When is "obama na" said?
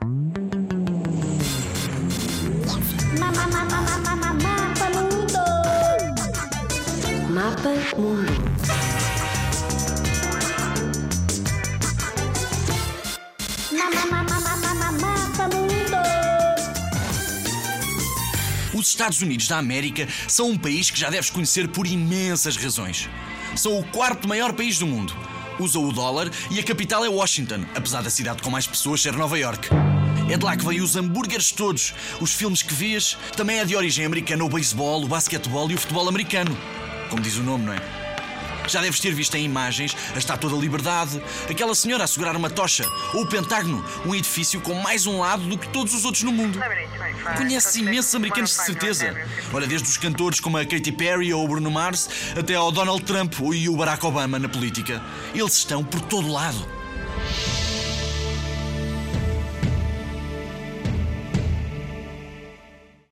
54.06-54.48